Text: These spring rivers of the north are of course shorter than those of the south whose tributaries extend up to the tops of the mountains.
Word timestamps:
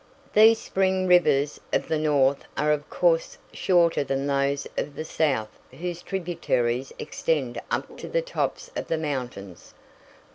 These 0.33 0.57
spring 0.57 1.05
rivers 1.05 1.59
of 1.71 1.87
the 1.87 1.99
north 1.99 2.43
are 2.57 2.71
of 2.71 2.89
course 2.89 3.37
shorter 3.53 4.03
than 4.03 4.25
those 4.25 4.65
of 4.75 4.95
the 4.95 5.05
south 5.05 5.59
whose 5.69 6.01
tributaries 6.01 6.91
extend 6.97 7.61
up 7.69 7.99
to 7.99 8.07
the 8.07 8.23
tops 8.23 8.71
of 8.75 8.87
the 8.87 8.97
mountains. 8.97 9.75